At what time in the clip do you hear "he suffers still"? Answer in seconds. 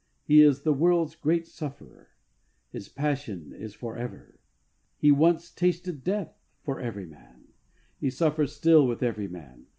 7.99-8.87